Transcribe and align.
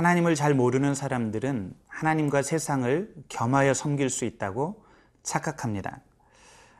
하나님을 0.00 0.34
잘 0.34 0.54
모르는 0.54 0.94
사람들은 0.94 1.74
하나님과 1.86 2.40
세상을 2.40 3.12
겸하여 3.28 3.74
섬길 3.74 4.08
수 4.08 4.24
있다고 4.24 4.82
착각합니다. 5.22 6.00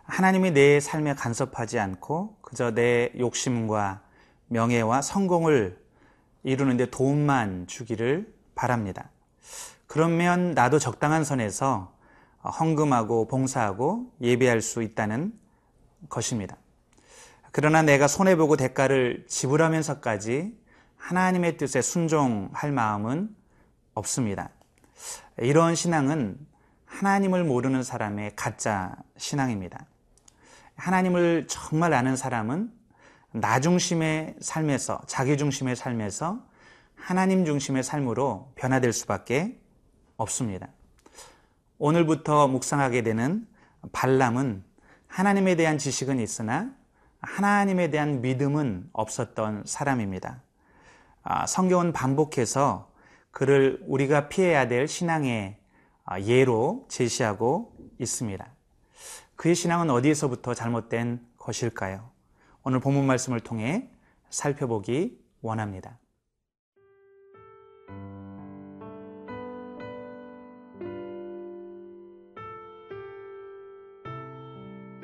하나님이 0.05 0.52
내 0.52 0.80
삶에 0.80 1.12
간섭하지 1.12 1.79
않고 1.79 2.38
그저 2.41 2.70
내 2.70 3.12
욕심과 3.19 4.01
명예와 4.46 5.02
성공을 5.02 5.79
이루는데 6.45 6.87
도움만 6.87 7.66
주기를 7.66 8.33
바랍니다. 8.55 9.10
그러면 9.87 10.52
나도 10.52 10.79
적당한 10.79 11.23
선에서 11.23 11.93
헌금하고 12.43 13.29
봉사하고 13.29 14.10
예배할 14.23 14.62
수 14.62 14.82
있다는 14.82 15.38
것입니다. 16.09 16.57
그러나 17.52 17.82
내가 17.82 18.09
손해보고 18.09 18.57
대가를 18.57 19.27
지불하면서까지 19.29 20.59
하나님의 21.01 21.56
뜻에 21.56 21.82
순종할 21.82 22.70
마음은 22.70 23.34
없습니다. 23.95 24.51
이런 25.38 25.74
신앙은 25.74 26.38
하나님을 26.84 27.45
모르는 27.45 27.82
사람의 27.82 28.37
가짜 28.37 28.95
신앙입니다. 29.16 29.87
하나님을 30.76 31.46
정말 31.48 31.95
아는 31.95 32.16
사람은 32.16 32.73
나 33.32 33.60
중심의 33.60 34.37
삶에서, 34.40 35.01
자기 35.06 35.37
중심의 35.37 35.76
삶에서 35.76 36.45
하나님 36.95 37.45
중심의 37.45 37.82
삶으로 37.82 38.52
변화될 38.56 38.93
수밖에 38.93 39.59
없습니다. 40.16 40.68
오늘부터 41.78 42.48
묵상하게 42.48 43.02
되는 43.02 43.46
발람은 43.93 44.62
하나님에 45.06 45.56
대한 45.56 45.78
지식은 45.78 46.18
있으나 46.21 46.74
하나님에 47.21 47.90
대한 47.90 48.21
믿음은 48.21 48.90
없었던 48.93 49.65
사람입니다. 49.66 50.43
아, 51.23 51.46
성경은 51.46 51.93
반복해서 51.93 52.90
그를 53.30 53.82
우리가 53.87 54.29
피해야 54.29 54.68
될 54.68 54.88
신앙의 54.88 55.59
아, 56.04 56.21
예로 56.21 56.87
제시하고 56.88 57.73
있습니다. 57.99 58.46
그의 59.37 59.54
신앙은 59.54 59.90
어디에서부터 59.90 60.54
잘못된 60.54 61.21
것일까요? 61.37 62.10
오늘 62.62 62.80
본문 62.80 63.07
말씀을 63.07 63.40
통해 63.40 63.88
살펴보기 64.28 65.19
원합니다. 65.41 65.99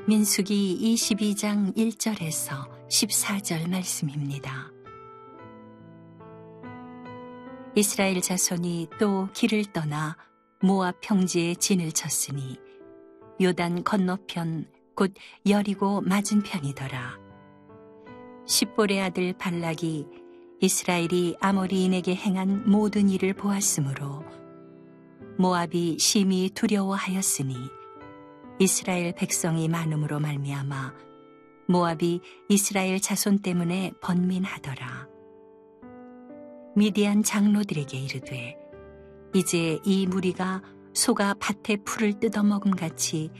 민숙이 0.08 0.94
22장 0.94 1.74
1절에서 1.76 2.68
14절 2.88 3.68
말씀입니다. 3.68 4.75
이스라엘 7.78 8.22
자손이 8.22 8.88
또 8.98 9.28
길을 9.34 9.66
떠나 9.66 10.16
모압 10.62 11.02
평지에 11.02 11.56
진을 11.56 11.92
쳤으니 11.92 12.58
요단 13.38 13.84
건너편 13.84 14.64
곧 14.94 15.12
여리고 15.46 16.00
맞은편이더라. 16.00 17.18
십볼의 18.46 19.02
아들 19.02 19.34
발락이 19.34 20.06
이스라엘이 20.62 21.36
아모리인에게 21.38 22.14
행한 22.14 22.70
모든 22.70 23.10
일을 23.10 23.34
보았으므로 23.34 24.24
모압이 25.36 25.98
심히 25.98 26.48
두려워하였으니 26.54 27.56
이스라엘 28.58 29.12
백성이 29.14 29.68
많음으로 29.68 30.18
말미암아 30.18 30.94
모압이 31.68 32.22
이스라엘 32.48 33.00
자손 33.00 33.40
때문에 33.40 33.92
번민하더라. 34.00 35.15
미디안 36.76 37.22
장로들에게 37.22 37.96
이르되 37.96 38.54
이제 39.34 39.78
이 39.82 40.06
무리가 40.06 40.60
소가 40.92 41.34
밭에 41.40 41.78
풀을 41.86 42.20
뜯어먹음 42.20 42.72
같이 42.72 43.30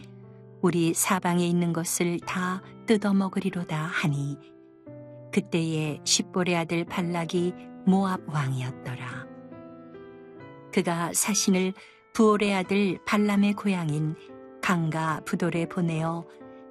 우리 0.63 0.95
사방에 0.95 1.47
있는 1.47 1.75
것을 1.75 2.19
다 2.21 2.63
뜯어먹으리로다 2.87 3.77
하니 3.77 4.39
그때에 5.35 6.01
십볼의 6.03 6.57
아들 6.57 6.87
발락이 6.87 7.53
모압 7.85 8.27
왕이었더라. 8.27 9.27
그가 10.73 11.13
사신을 11.13 11.75
부올의 12.15 12.55
아들 12.55 12.99
발람의 13.05 13.53
고향인 13.53 14.15
강가 14.63 15.21
부돌에 15.27 15.67
보내어 15.67 16.25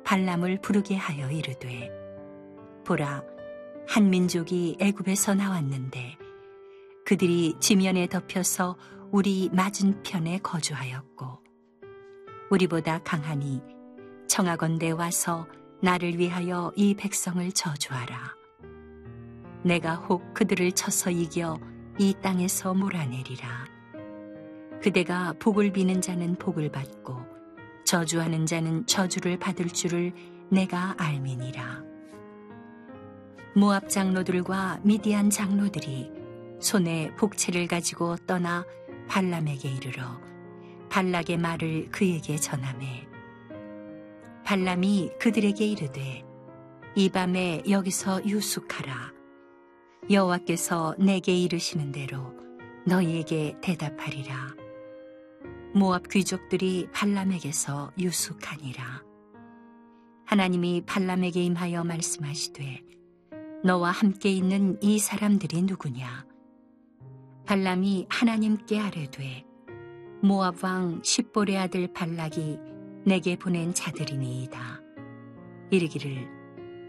발람을 0.04 0.62
부르게 0.62 0.96
하여 0.96 1.30
이르되 1.30 1.92
보라 2.86 3.24
한 3.88 4.10
민족이 4.10 4.78
애굽에서 4.80 5.36
나왔는데 5.36 6.25
그들이 7.06 7.56
지면에 7.60 8.08
덮여서 8.08 8.78
우리 9.12 9.50
맞은편에 9.54 10.40
거주하였고 10.40 11.44
우리보다 12.50 13.00
강하니 13.04 13.62
청하건대 14.28 14.92
와서 14.92 15.48
나를 15.82 16.18
위하여 16.18 16.72
이 16.76 16.96
백성을 16.96 17.50
저주하라 17.52 18.36
내가 19.64 19.96
혹 19.96 20.34
그들을 20.34 20.72
쳐서 20.74 21.12
이겨 21.12 21.60
이 21.98 22.14
땅에서 22.22 22.74
몰아내리라 22.74 23.66
그대가 24.82 25.34
복을 25.40 25.72
비는 25.72 26.02
자는 26.02 26.36
복을 26.36 26.72
받고 26.72 27.36
저주하는 27.86 28.46
자는 28.46 28.86
저주를 28.88 29.38
받을 29.38 29.68
줄을 29.68 30.12
내가 30.50 30.96
알미니라. 30.98 31.84
모압 33.56 33.90
장로들과 33.90 34.80
미디안 34.84 35.30
장로들이 35.30 36.12
손에 36.66 37.14
복채를 37.16 37.68
가지고 37.68 38.18
떠나 38.26 38.66
발람에게 39.08 39.70
이르러 39.70 40.20
발락의 40.90 41.38
말을 41.38 41.90
그에게 41.92 42.38
전하매 42.38 43.08
발람이 44.44 45.12
그들에게 45.20 45.64
이르되 45.64 46.24
이 46.96 47.10
밤에 47.10 47.62
여기서 47.70 48.26
유숙하라 48.26 49.14
여호와께서 50.10 50.96
내게 50.98 51.38
이르시는 51.38 51.92
대로 51.92 52.34
너희에게 52.88 53.58
대답하리라 53.62 54.56
모압 55.76 56.08
귀족들이 56.10 56.88
발람에게서 56.94 57.92
유숙하니라. 58.00 59.04
하나님이 60.26 60.84
발람에게 60.86 61.44
임하여 61.44 61.84
말씀하시되 61.84 62.82
너와 63.66 63.92
함께 63.92 64.32
있는 64.32 64.78
이 64.82 65.00
사람들이 65.00 65.62
누구냐? 65.64 66.25
발람이 67.46 68.08
하나님께 68.10 68.80
아뢰되 68.80 69.46
모압 70.22 70.64
왕 70.64 71.02
십볼의 71.04 71.58
아들 71.58 71.88
발락이 71.94 72.58
내게 73.06 73.36
보낸 73.36 73.74
자들이니이다. 73.74 74.82
이르기를 75.70 76.28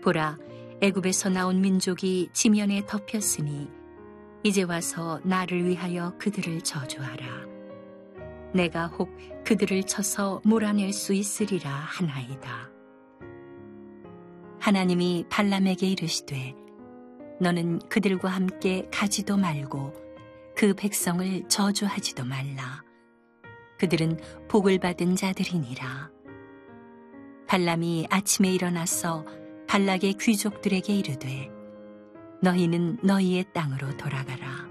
보라 0.03 0.39
애굽에서 0.81 1.28
나온 1.28 1.60
민족이 1.60 2.31
지면에 2.33 2.84
덮였으니 2.86 3.69
이제 4.42 4.63
와서 4.63 5.21
나를 5.25 5.65
위하여 5.66 6.15
그들을 6.19 6.63
저주하라. 6.63 7.27
내가 8.54 8.86
혹 8.86 9.10
그들을 9.45 9.83
쳐서 9.83 10.41
몰아낼 10.45 10.92
수 10.92 11.13
있으리라 11.13 11.71
하나이다. 11.71 12.71
하나님이 14.59 15.27
발람에게 15.28 15.86
이르시되 15.86 16.54
너는 17.41 17.81
그들과 17.91 18.31
함께 18.31 18.89
가지도 18.91 19.36
말고 19.36 20.06
그 20.57 20.73
백성을 20.75 21.47
저주하지도 21.49 22.25
말라. 22.25 22.83
그들은 23.79 24.19
복을 24.49 24.79
받은 24.79 25.15
자들이니라. 25.15 26.11
발람이 27.47 28.07
아침에 28.09 28.55
일어나서 28.55 29.27
발락의 29.69 30.15
귀족들에게 30.15 30.97
이르되 30.97 31.51
너희는 32.41 32.99
너희의 33.03 33.45
땅으로 33.53 33.99
돌아가라. 33.99 34.67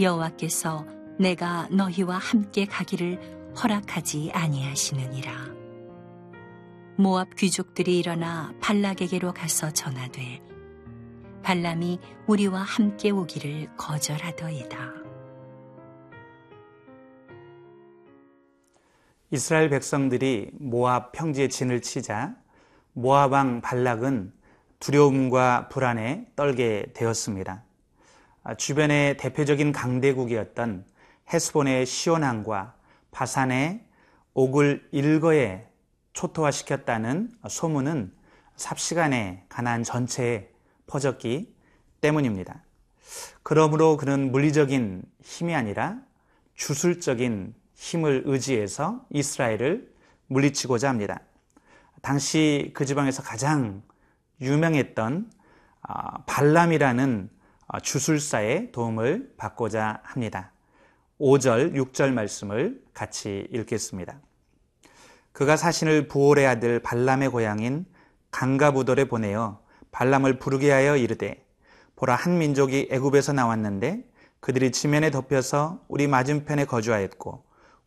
여호와께서 0.00 0.86
내가 1.18 1.68
너희와 1.70 2.16
함께 2.16 2.64
가기를 2.64 3.52
허락하지 3.62 4.30
아니하시느니라. 4.32 5.32
모압 6.96 7.36
귀족들이 7.36 7.98
일어나 7.98 8.54
발락에게로 8.60 9.34
가서 9.34 9.70
전하되 9.70 10.47
발람이 11.42 12.00
우리와 12.26 12.60
함께 12.60 13.10
오기를 13.10 13.76
거절하더이다. 13.76 14.78
이스라엘 19.30 19.68
백성들이 19.68 20.52
모압 20.54 21.12
평지에 21.12 21.48
진을 21.48 21.82
치자 21.82 22.34
모압 22.94 23.32
왕 23.32 23.60
발락은 23.60 24.32
두려움과 24.80 25.68
불안에 25.68 26.26
떨게 26.34 26.92
되었습니다. 26.94 27.62
주변의 28.56 29.18
대표적인 29.18 29.72
강대국이었던 29.72 30.86
헤스본의 31.32 31.84
시온항과 31.84 32.74
바산의 33.10 33.84
옥을 34.34 34.88
일거에 34.92 35.66
초토화시켰다는 36.12 37.30
소문은 37.48 38.12
삽시간에 38.56 39.44
가난 39.48 39.82
전체에 39.82 40.48
퍼졌기 40.88 41.54
때문입니다. 42.00 42.64
그러므로 43.42 43.96
그는 43.96 44.32
물리적인 44.32 45.02
힘이 45.22 45.54
아니라 45.54 45.98
주술적인 46.54 47.54
힘을 47.74 48.24
의지해서 48.26 49.06
이스라엘을 49.10 49.92
물리치고자 50.26 50.88
합니다. 50.88 51.20
당시 52.02 52.72
그 52.74 52.84
지방에서 52.84 53.22
가장 53.22 53.82
유명했던 54.40 55.30
아, 55.82 56.18
발람이라는 56.24 57.30
아, 57.68 57.80
주술사의 57.80 58.72
도움을 58.72 59.34
받고자 59.36 60.00
합니다. 60.02 60.52
5절, 61.20 61.74
6절 61.74 62.12
말씀을 62.12 62.82
같이 62.94 63.48
읽겠습니다. 63.52 64.20
그가 65.32 65.56
사신을 65.56 66.08
부올의 66.08 66.46
아들 66.46 66.80
발람의 66.80 67.30
고향인 67.30 67.86
강가부돌에 68.30 69.04
보내어 69.04 69.60
발람을 69.90 70.38
부르게 70.38 70.70
하여 70.70 70.96
이르되 70.96 71.44
보라 71.96 72.14
한 72.14 72.38
민족이 72.38 72.88
애굽에서 72.90 73.32
나왔는데 73.32 74.04
그들이 74.40 74.70
지면에 74.72 75.10
덮여서 75.10 75.84
우리 75.88 76.06
맞은편에 76.06 76.64
거주하였고 76.66 77.44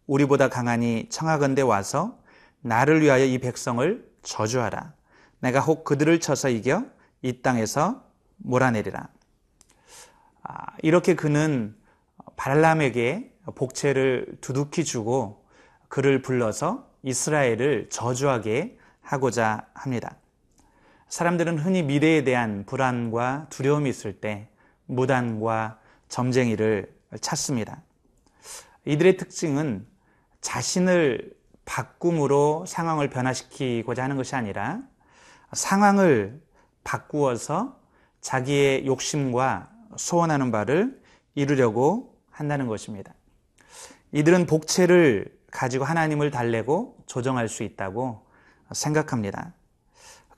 우리보다 0.07 0.49
강하니 0.49 1.07
청하건대 1.09 1.61
와서 1.61 2.19
나를 2.61 3.01
위하여 3.01 3.23
이 3.25 3.37
백성을 3.39 4.05
저주하라. 4.23 4.93
내가 5.39 5.59
혹 5.59 5.83
그들을 5.83 6.19
쳐서 6.19 6.49
이겨 6.49 6.85
이 7.21 7.41
땅에서 7.41 8.03
몰아내리라. 8.37 9.07
아, 10.43 10.65
이렇게 10.81 11.15
그는 11.15 11.75
발람에게 12.35 13.33
복채를 13.55 14.37
두둑히 14.41 14.83
주고 14.83 15.45
그를 15.87 16.21
불러서 16.21 16.89
이스라엘을 17.03 17.89
저주하게 17.89 18.77
하고자 19.01 19.67
합니다. 19.73 20.17
사람들은 21.11 21.59
흔히 21.59 21.83
미래에 21.83 22.23
대한 22.23 22.63
불안과 22.65 23.45
두려움이 23.49 23.89
있을 23.89 24.21
때 24.21 24.47
무단과 24.85 25.77
점쟁이를 26.07 26.89
찾습니다. 27.19 27.81
이들의 28.85 29.17
특징은 29.17 29.85
자신을 30.39 31.35
바꿈으로 31.65 32.63
상황을 32.65 33.09
변화시키고자 33.09 34.03
하는 34.03 34.15
것이 34.15 34.37
아니라 34.37 34.79
상황을 35.51 36.41
바꾸어서 36.85 37.77
자기의 38.21 38.85
욕심과 38.85 39.69
소원하는 39.97 40.49
바를 40.49 40.97
이루려고 41.35 42.15
한다는 42.29 42.67
것입니다. 42.67 43.13
이들은 44.13 44.45
복채를 44.45 45.37
가지고 45.51 45.83
하나님을 45.83 46.31
달래고 46.31 47.03
조정할 47.05 47.49
수 47.49 47.63
있다고 47.63 48.25
생각합니다. 48.71 49.53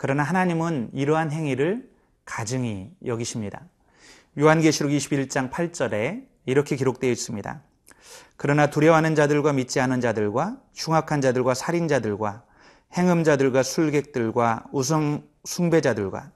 그러나 0.03 0.23
하나님은 0.23 0.89
이러한 0.91 1.31
행위를 1.31 1.89
가증히 2.25 2.91
여기십니다. 3.05 3.61
요한계시록 4.37 4.91
21장 4.91 5.49
8절에 5.49 6.25
이렇게 6.45 6.75
기록되어 6.75 7.09
있습니다. 7.09 7.61
그러나 8.35 8.69
두려워하는 8.69 9.15
자들과 9.15 9.53
믿지 9.53 9.79
않은 9.79 10.01
자들과 10.01 10.57
흉악한 10.75 11.21
자들과 11.21 11.53
살인자들과 11.53 12.43
행음자들과 12.97 13.63
술객들과 13.63 14.65
우성 14.73 15.25
숭배자들과 15.45 16.33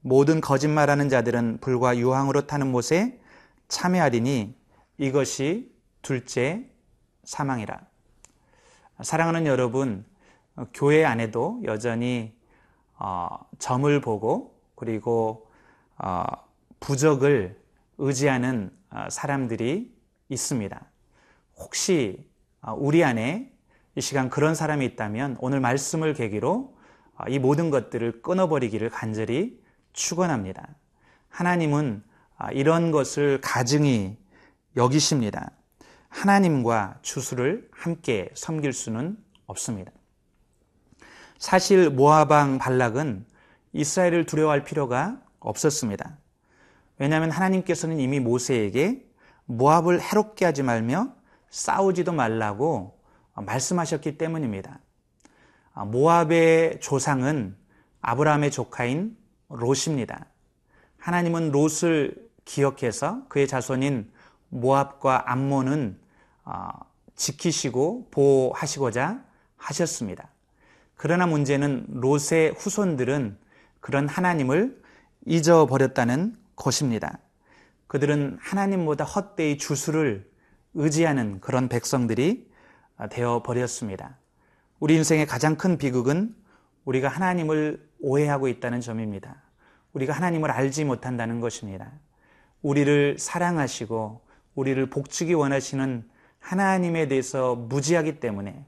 모든 0.00 0.40
거짓말하는 0.40 1.08
자들은 1.08 1.58
불과 1.60 1.98
유황으로 1.98 2.46
타는 2.46 2.70
못에 2.70 3.18
참여하리니 3.66 4.56
이것이 4.98 5.74
둘째 6.02 6.70
사망이라. 7.24 7.80
사랑하는 9.02 9.46
여러분, 9.46 10.04
교회 10.72 11.04
안에도 11.04 11.60
여전히 11.64 12.30
어, 12.32 12.37
점을 13.58 14.00
보고 14.00 14.58
그리고 14.74 15.48
어, 15.98 16.24
부적을 16.80 17.60
의지하는 17.98 18.70
어, 18.90 19.08
사람들이 19.10 19.94
있습니다. 20.28 20.86
혹시 21.56 22.28
어, 22.62 22.74
우리 22.76 23.04
안에 23.04 23.52
이 23.96 24.00
시간 24.00 24.30
그런 24.30 24.54
사람이 24.54 24.84
있다면 24.86 25.36
오늘 25.40 25.60
말씀을 25.60 26.14
계기로 26.14 26.76
어, 27.16 27.24
이 27.28 27.38
모든 27.38 27.70
것들을 27.70 28.22
끊어버리기를 28.22 28.90
간절히 28.90 29.60
축원합니다. 29.92 30.68
하나님은 31.28 32.04
이런 32.52 32.92
것을 32.92 33.40
가증히 33.40 34.16
여기십니다. 34.76 35.50
하나님과 36.08 37.00
주수를 37.02 37.68
함께 37.72 38.30
섬길 38.34 38.72
수는 38.72 39.18
없습니다. 39.46 39.90
사실 41.38 41.88
모아방 41.88 42.58
발락은 42.58 43.24
이스라엘을 43.72 44.26
두려워할 44.26 44.64
필요가 44.64 45.20
없었습니다. 45.38 46.18
왜냐하면 46.98 47.30
하나님께서는 47.30 48.00
이미 48.00 48.18
모세에게 48.18 49.06
모압을 49.46 50.00
해롭게 50.00 50.44
하지 50.44 50.62
말며 50.62 51.14
싸우지도 51.48 52.12
말라고 52.12 52.98
말씀하셨기 53.34 54.18
때문입니다. 54.18 54.80
모압의 55.86 56.80
조상은 56.80 57.56
아브라함의 58.00 58.50
조카인 58.50 59.16
롯입니다. 59.48 60.26
하나님은 60.98 61.52
롯을 61.52 62.16
기억해서 62.44 63.22
그의 63.28 63.46
자손인 63.46 64.10
모압과 64.48 65.30
암몬은 65.30 66.00
어, 66.44 66.70
지키시고 67.14 68.08
보호하시고자 68.10 69.22
하셨습니다. 69.56 70.30
그러나 70.98 71.28
문제는 71.28 71.86
롯의 71.90 72.54
후손들은 72.58 73.38
그런 73.78 74.08
하나님을 74.08 74.82
잊어버렸다는 75.26 76.34
것입니다. 76.56 77.20
그들은 77.86 78.36
하나님보다 78.40 79.04
헛되이 79.04 79.58
주수를 79.58 80.28
의지하는 80.74 81.40
그런 81.40 81.68
백성들이 81.68 82.50
되어 83.10 83.44
버렸습니다. 83.44 84.18
우리 84.80 84.96
인생의 84.96 85.26
가장 85.26 85.56
큰 85.56 85.78
비극은 85.78 86.34
우리가 86.84 87.06
하나님을 87.06 87.88
오해하고 88.00 88.48
있다는 88.48 88.80
점입니다. 88.80 89.40
우리가 89.92 90.12
하나님을 90.12 90.50
알지 90.50 90.84
못한다는 90.84 91.38
것입니다. 91.40 91.92
우리를 92.60 93.20
사랑하시고 93.20 94.20
우리를 94.56 94.90
복주기 94.90 95.34
원하시는 95.34 96.08
하나님에 96.40 97.06
대해서 97.06 97.54
무지하기 97.54 98.18
때문에 98.18 98.64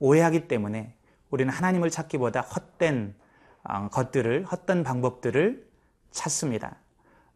오해하기 0.00 0.48
때문에 0.48 0.97
우리는 1.30 1.52
하나님을 1.52 1.90
찾기보다 1.90 2.40
헛된 2.40 3.14
어, 3.64 3.88
것들을 3.88 4.44
헛된 4.44 4.82
방법들을 4.82 5.68
찾습니다. 6.10 6.76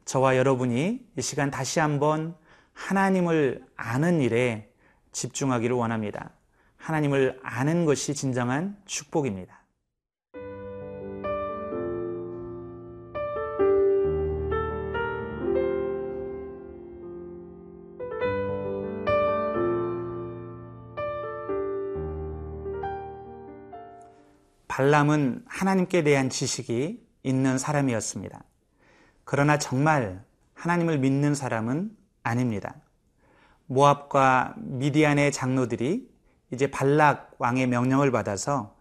저와 0.05 0.37
여러분이 0.37 1.07
이 1.17 1.23
시간 1.23 1.51
다시 1.51 1.81
한번 1.81 2.35
하나님을 2.73 3.65
아는 3.77 4.21
일에 4.21 4.73
집중하기를 5.13 5.77
원합니다. 5.77 6.31
하나님을 6.77 7.39
아는 7.43 7.85
것이 7.85 8.15
진정한 8.15 8.77
축복입니다. 8.87 9.62
발람은 24.73 25.45
하나님께 25.47 26.03
대한 26.03 26.31
지식이 26.31 27.07
있는 27.25 27.59
사람이었습니다. 27.59 28.43
그러나 29.25 29.59
정말 29.59 30.25
하나님을 30.55 30.99
믿는 30.99 31.35
사람은 31.35 31.95
아닙니다. 32.23 32.77
모압과 33.67 34.55
미디안의 34.57 35.31
장로들이 35.31 36.11
이제 36.53 36.71
발락 36.71 37.33
왕의 37.37 37.67
명령을 37.67 38.11
받아서 38.13 38.75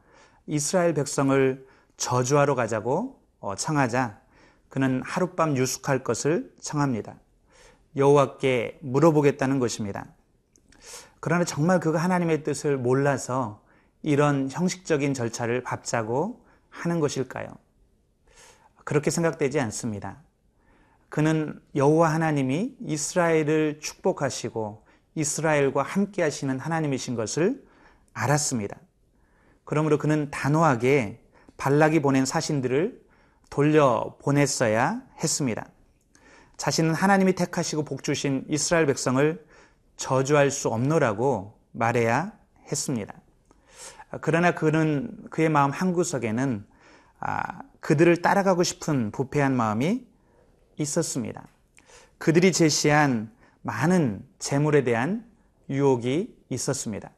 이스라엘 0.47 0.93
백성을 0.93 1.67
저주하러 1.97 2.55
가자고 2.55 3.21
어, 3.41 3.55
청하자 3.55 4.21
그는 4.69 5.01
하룻밤 5.03 5.57
유숙할 5.57 6.05
것을 6.05 6.53
청합니다. 6.61 7.15
여호와께 7.97 8.79
물어보겠다는 8.81 9.59
것입니다. 9.59 10.05
그러나 11.19 11.43
정말 11.43 11.81
그가 11.81 11.99
하나님의 11.99 12.45
뜻을 12.45 12.77
몰라서 12.77 13.60
이런 14.03 14.49
형식적인 14.49 15.13
절차를 15.13 15.63
밟자고 15.63 16.43
하는 16.69 16.99
것일까요? 16.99 17.47
그렇게 18.83 19.11
생각되지 19.11 19.59
않습니다. 19.59 20.21
그는 21.09 21.61
여호와 21.75 22.13
하나님이 22.13 22.75
이스라엘을 22.79 23.79
축복하시고 23.81 24.85
이스라엘과 25.15 25.83
함께 25.83 26.23
하시는 26.23 26.59
하나님이신 26.59 27.15
것을 27.15 27.63
알았습니다. 28.13 28.77
그러므로 29.65 29.97
그는 29.97 30.31
단호하게 30.31 31.21
발락이 31.57 32.01
보낸 32.01 32.25
사신들을 32.25 33.01
돌려 33.49 34.15
보냈어야 34.21 35.01
했습니다. 35.21 35.67
자신은 36.57 36.93
하나님이 36.93 37.33
택하시고 37.33 37.83
복주신 37.83 38.45
이스라엘 38.47 38.85
백성을 38.85 39.45
저주할 39.97 40.49
수 40.49 40.69
없노라고 40.69 41.59
말해야 41.71 42.33
했습니다. 42.71 43.13
그러나 44.19 44.51
그는 44.53 45.15
그의 45.29 45.49
마음 45.49 45.71
한구석에는 45.71 46.65
아, 47.19 47.61
그들을 47.79 48.21
따라가고 48.21 48.63
싶은 48.63 49.11
부패한 49.11 49.55
마음이 49.55 50.05
있었습니다. 50.77 51.47
그들이 52.17 52.51
제시한 52.51 53.31
많은 53.61 54.25
재물에 54.39 54.83
대한 54.83 55.25
유혹이 55.69 56.35
있었습니다. 56.49 57.11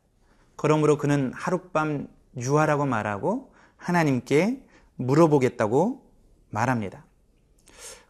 그러므로 0.56 0.98
그는 0.98 1.32
하룻밤 1.34 2.08
유하라고 2.38 2.86
말하고 2.86 3.54
하나님께 3.78 4.64
물어보겠다고 4.96 6.06
말합니다. 6.50 7.06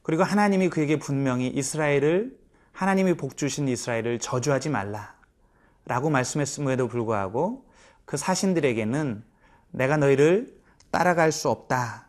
그리고 0.01 0.23
하나님이 0.23 0.69
그에게 0.69 0.99
분명히 0.99 1.47
이스라엘을 1.47 2.37
하나님이 2.73 3.15
복 3.15 3.37
주신 3.37 3.67
이스라엘을 3.67 4.19
저주하지 4.19 4.69
말라 4.69 5.15
라고 5.85 6.09
말씀했음에도 6.09 6.87
불구하고 6.87 7.65
그 8.05 8.17
사신들에게는 8.17 9.23
내가 9.71 9.97
너희를 9.97 10.55
따라갈 10.91 11.31
수 11.31 11.49
없다. 11.49 12.07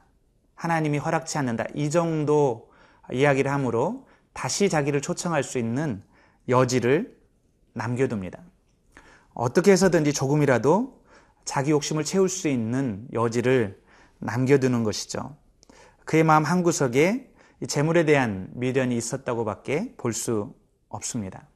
하나님이 0.55 0.99
허락치 0.99 1.39
않는다. 1.39 1.65
이 1.75 1.91
정도 1.91 2.71
이야기를 3.13 3.51
하므로 3.51 4.07
다시 4.33 4.69
자기를 4.69 5.01
초청할 5.01 5.43
수 5.43 5.59
있는 5.59 6.03
여지를 6.49 7.17
남겨둡니다. 7.73 8.41
어떻게 9.33 9.73
해서든지 9.73 10.13
조금이라도 10.13 11.03
자기 11.45 11.71
욕심을 11.71 12.05
채울 12.05 12.29
수 12.29 12.49
있는 12.49 13.07
여지를 13.13 13.81
남겨두는 14.19 14.85
것이죠. 14.85 15.37
그의 16.05 16.23
마음 16.23 16.45
한구석에 16.45 17.33
재물에 17.67 18.05
대한 18.05 18.49
미련이 18.53 18.97
있었다고 18.97 19.45
밖에 19.45 19.95
볼 19.97 20.13
수 20.13 20.55
없습니다. 20.89 21.49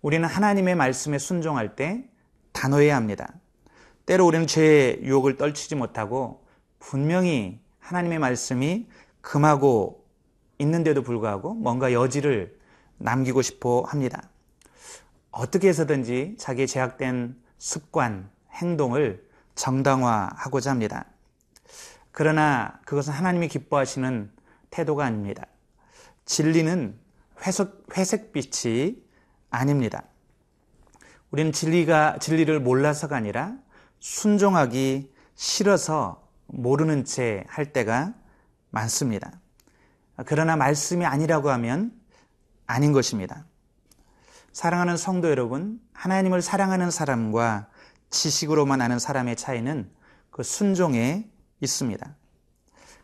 우리는 0.00 0.26
하나님의 0.26 0.74
말씀에 0.74 1.18
순종할 1.18 1.76
때 1.76 2.08
단호해야 2.58 2.96
합니다. 2.96 3.32
때로 4.04 4.26
우리는 4.26 4.48
죄의 4.48 5.04
유혹을 5.04 5.36
떨치지 5.36 5.76
못하고 5.76 6.44
분명히 6.80 7.60
하나님의 7.78 8.18
말씀이 8.18 8.88
금하고 9.20 10.04
있는데도 10.58 11.02
불구하고 11.04 11.54
뭔가 11.54 11.92
여지를 11.92 12.58
남기고 12.96 13.42
싶어 13.42 13.82
합니다. 13.82 14.28
어떻게 15.30 15.68
해서든지 15.68 16.34
자기의 16.36 16.66
제약된 16.66 17.36
습관, 17.58 18.28
행동을 18.54 19.24
정당화하고자 19.54 20.72
합니다. 20.72 21.04
그러나 22.10 22.80
그것은 22.84 23.12
하나님이 23.12 23.46
기뻐하시는 23.46 24.32
태도가 24.70 25.04
아닙니다. 25.04 25.46
진리는 26.24 26.98
회색, 27.46 27.68
회색빛이 27.96 29.00
아닙니다. 29.50 30.02
우리는 31.30 31.52
진리가, 31.52 32.18
진리를 32.20 32.60
몰라서가 32.60 33.16
아니라 33.16 33.54
순종하기 34.00 35.12
싫어서 35.34 36.26
모르는 36.46 37.04
채 37.04 37.44
할 37.48 37.72
때가 37.72 38.14
많습니다. 38.70 39.32
그러나 40.26 40.56
말씀이 40.56 41.04
아니라고 41.04 41.50
하면 41.50 41.92
아닌 42.66 42.92
것입니다. 42.92 43.44
사랑하는 44.52 44.96
성도 44.96 45.30
여러분, 45.30 45.80
하나님을 45.92 46.42
사랑하는 46.42 46.90
사람과 46.90 47.68
지식으로만 48.10 48.80
아는 48.80 48.98
사람의 48.98 49.36
차이는 49.36 49.90
그 50.30 50.42
순종에 50.42 51.28
있습니다. 51.60 52.16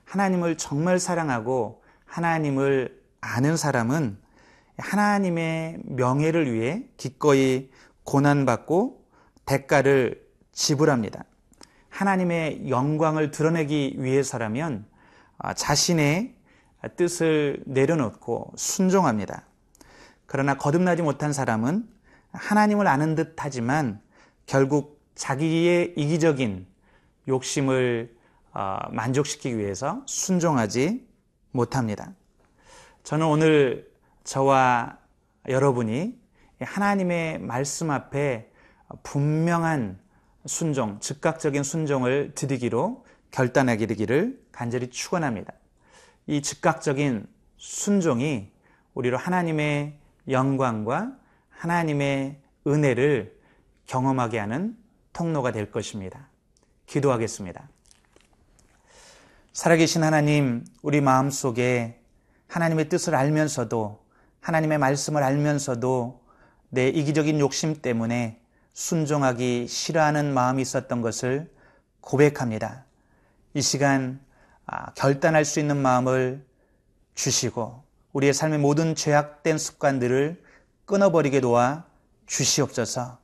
하나님을 0.05 0.57
정말 0.57 0.99
사랑하고 0.99 1.83
하나님을 2.07 3.03
아는 3.21 3.57
사람은 3.57 4.19
하나님의 4.79 5.79
명예를 5.85 6.53
위해 6.53 6.85
기꺼이 6.97 7.71
고난받고 8.05 9.05
대가를 9.45 10.25
지불합니다. 10.53 11.25
하나님의 11.89 12.69
영광을 12.69 13.31
드러내기 13.31 13.97
위해서라면 13.99 14.87
아, 15.39 15.55
자신의 15.55 16.35
뜻을 16.97 17.63
내려놓고 17.67 18.53
순종합니다. 18.57 19.45
그러나 20.27 20.57
거듭나지 20.57 21.03
못한 21.03 21.33
사람은 21.33 21.89
하나님을 22.33 22.87
아는 22.87 23.15
듯 23.15 23.37
하지만 23.39 24.01
결국 24.47 25.01
자기의 25.15 25.95
이기적인 25.97 26.67
욕심을 27.29 28.15
어, 28.53 28.79
만족시키기 28.91 29.59
위해서 29.59 30.03
순종하지 30.07 31.07
못합니다. 31.53 32.13
저는 33.03 33.27
오늘 33.27 33.91
저와 34.25 34.99
여러분이 35.49 36.19
하나님의 36.65 37.39
말씀 37.39 37.91
앞에 37.91 38.51
분명한 39.03 39.99
순종, 40.47 41.01
즉각적인 41.01 41.63
순종을 41.63 42.33
드리기로 42.35 43.05
결단하게 43.31 43.87
되기를 43.87 44.41
간절히 44.53 44.91
축원합니다. 44.91 45.53
이 46.27 46.43
즉각적인 46.43 47.27
순종이 47.57 48.53
우리로 48.95 49.17
하나님의 49.17 49.99
영광과 50.29 51.17
하나님의 51.51 52.41
은혜를 52.67 53.39
경험하게 53.87 54.39
하는 54.39 54.77
통로가 55.13 55.53
될 55.53 55.71
것입니다. 55.71 56.29
기도하겠습니다. 56.87 57.69
살아계신 59.53 60.03
하나님, 60.03 60.65
우리 60.83 61.01
마음 61.01 61.31
속에 61.31 62.01
하나님의 62.49 62.89
뜻을 62.89 63.15
알면서도 63.15 64.05
하나님의 64.41 64.79
말씀을 64.79 65.23
알면서도 65.23 66.24
내 66.75 66.89
이기적인 66.89 67.39
욕심 67.39 67.81
때문에 67.81 68.41
순종하기 68.73 69.69
싫어하는 69.69 70.35
마음이 70.35 70.61
있었던 70.61 71.03
것을 71.03 71.49
고백합니다. 72.01 72.85
이 73.55 73.63
시간 73.63 74.21
아, 74.67 74.93
결단할 74.95 75.45
수 75.45 75.61
있는 75.61 75.77
마음을 75.77 76.45
주시고 77.15 77.85
우리의 78.13 78.35
삶의 78.35 78.59
모든 78.59 78.97
죄악된 78.97 79.57
습관들을 79.57 80.43
끊어버리게 80.85 81.41
도와 81.41 81.85
주시옵소서. 82.27 83.19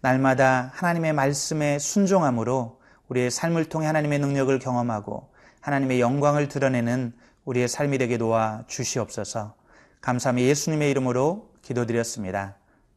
날마다 0.00 0.70
하나님의 0.74 1.12
말씀에 1.12 1.78
순종함으로 1.78 2.80
우리의 3.08 3.30
삶을 3.30 3.66
통해 3.66 3.86
하나님의 3.86 4.18
능력을 4.18 4.58
경험하고 4.58 5.30
하나님의 5.60 6.00
영광을 6.00 6.48
드러내는 6.48 7.12
우리의 7.44 7.68
삶이 7.68 7.98
되게 7.98 8.16
도와 8.16 8.64
주시옵소서. 8.66 9.54
감사함이 10.00 10.42
예수님의 10.42 10.90
이름으로 10.90 11.50
기도드렸습니다. 11.60 12.56